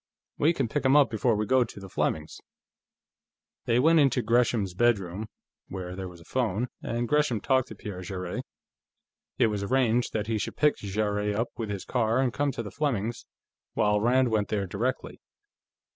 We 0.39 0.51
can 0.53 0.67
pick 0.67 0.83
him 0.83 0.95
up 0.95 1.11
before 1.11 1.35
we 1.35 1.45
go 1.45 1.63
to 1.63 1.79
the 1.79 1.87
Flemings'." 1.87 2.41
They 3.65 3.77
went 3.77 3.99
into 3.99 4.23
Gresham's 4.23 4.73
bedroom, 4.73 5.27
where 5.67 5.95
there 5.95 6.07
was 6.07 6.19
a 6.19 6.25
phone, 6.25 6.69
and 6.81 7.07
Gresham 7.07 7.39
talked 7.39 7.67
to 7.67 7.75
Pierre 7.75 8.01
Jarrett. 8.01 8.43
It 9.37 9.45
was 9.45 9.61
arranged 9.61 10.11
that 10.13 10.25
he 10.25 10.39
should 10.39 10.57
pick 10.57 10.75
Jarrett 10.77 11.35
up 11.35 11.49
with 11.55 11.69
his 11.69 11.85
car 11.85 12.19
and 12.19 12.33
come 12.33 12.51
to 12.53 12.63
the 12.63 12.71
Flemings', 12.71 13.27
while 13.75 14.01
Rand 14.01 14.31
went 14.31 14.47
there 14.47 14.65
directly. 14.65 15.21